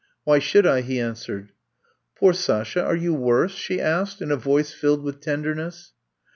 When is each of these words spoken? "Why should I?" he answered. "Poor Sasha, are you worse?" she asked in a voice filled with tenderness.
"Why 0.23 0.39
should 0.39 0.65
I?" 0.65 0.81
he 0.81 0.99
answered. 0.99 1.51
"Poor 2.17 2.33
Sasha, 2.33 2.81
are 2.83 2.95
you 2.95 3.13
worse?" 3.13 3.53
she 3.53 3.79
asked 3.79 4.19
in 4.19 4.31
a 4.31 4.35
voice 4.35 4.73
filled 4.73 5.03
with 5.03 5.19
tenderness. 5.21 5.93